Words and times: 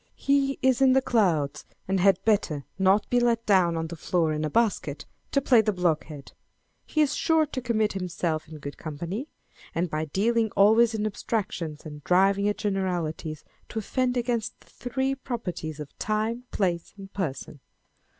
He 0.15 0.57
is 0.63 0.81
in 0.81 0.93
the 0.93 1.01
clouds, 1.03 1.63
and 1.87 1.99
had 1.99 2.25
better 2.25 2.65
not 2.79 3.07
be 3.11 3.19
let 3.19 3.45
down 3.45 3.77
on 3.77 3.85
the 3.85 3.95
floor 3.95 4.33
in 4.33 4.43
a 4.43 4.49
basket, 4.49 5.05
to 5.31 5.39
play 5.43 5.61
the 5.61 5.71
blockhead. 5.71 6.31
He 6.87 7.01
is 7.01 7.13
sure 7.13 7.45
to 7.45 7.61
commit 7.61 7.93
himself 7.93 8.47
in 8.47 8.57
good 8.57 8.79
company, 8.79 9.27
and 9.75 9.91
by 9.91 10.05
dealing 10.05 10.49
always 10.55 10.95
in 10.95 11.05
abstractions, 11.05 11.85
and 11.85 12.03
driving 12.03 12.47
at 12.49 12.57
generalities, 12.57 13.43
to 13.69 13.77
offend 13.77 14.17
against 14.17 14.59
the 14.61 14.71
three 14.71 15.13
pro 15.13 15.37
prieties 15.37 15.79
of 15.79 15.95
time, 15.99 16.45
place, 16.49 16.95
and 16.97 17.13
person. 17.13 17.59